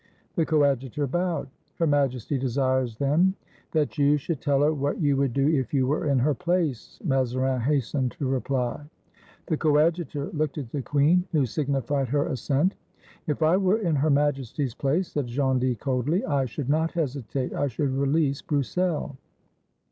[0.35, 1.47] The Coadjutor bowed.
[1.77, 3.35] "Her Majesty desires, then,
[3.73, 6.97] —""That you should tell her what you would do if you were in her place,"
[7.03, 8.83] Mazarin hastened to reply.
[9.45, 12.73] The Coadjutor looked at the queen, who signified her assent.
[13.27, 17.67] "If I were in Her Majesty's place," said Gondy coldly, "I should not hesitate; I
[17.67, 19.17] should release Brous sel."